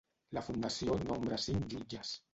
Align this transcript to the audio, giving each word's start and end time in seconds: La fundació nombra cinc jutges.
La 0.37 0.41
fundació 0.47 0.97
nombra 1.11 1.39
cinc 1.47 1.69
jutges. 1.75 2.19